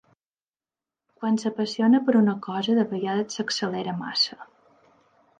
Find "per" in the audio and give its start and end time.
2.07-2.15